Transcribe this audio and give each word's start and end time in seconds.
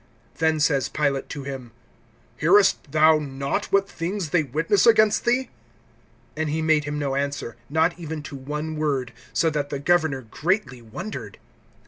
(13)Then 0.39 0.59
says 0.59 0.89
Pilate 0.89 1.29
to 1.29 1.43
him: 1.43 1.71
Hearest 2.37 2.91
thou 2.91 3.19
not 3.19 3.65
what 3.67 3.87
things 3.87 4.29
they 4.31 4.41
witness 4.41 4.87
against 4.87 5.25
thee? 5.25 5.51
(14)And 6.35 6.47
he 6.49 6.61
made 6.63 6.85
him 6.85 6.97
no 6.97 7.13
answer, 7.13 7.55
not 7.69 7.99
even 7.99 8.23
to 8.23 8.35
one 8.35 8.77
word; 8.77 9.13
so 9.31 9.51
that 9.51 9.69
the 9.69 9.77
governor 9.77 10.23
greatly 10.23 10.81
wondered. 10.81 11.37